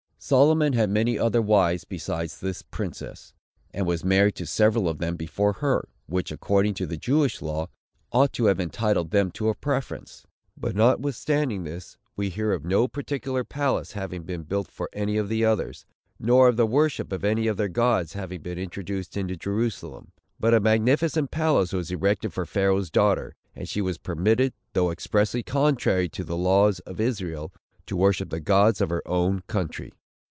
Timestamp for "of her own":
28.81-29.39